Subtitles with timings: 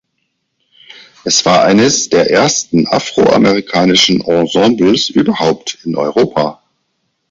[1.25, 6.59] Es war eines der ersten afroamerikanischen Ensembles überhaupt in Europa.